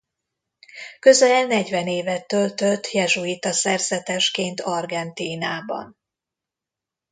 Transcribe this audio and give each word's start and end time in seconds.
Közel 0.99 1.45
negyven 1.45 1.87
évet 1.87 2.27
töltött 2.27 2.91
jezsuita 2.91 3.51
szerzetesként 3.51 4.61
Argentínában. 4.61 5.97